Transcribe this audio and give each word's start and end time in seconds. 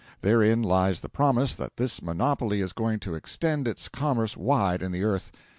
Therein 0.21 0.63
lies 0.63 1.01
the 1.01 1.09
promise 1.09 1.55
that 1.55 1.77
this 1.77 2.01
monopoly 2.01 2.59
is 2.59 2.73
going 2.73 2.97
to 3.01 3.13
extend 3.13 3.67
its 3.67 3.87
commerce 3.87 4.35
wide 4.35 4.81
in 4.81 4.91
the 4.91 5.03
earth. 5.03 5.31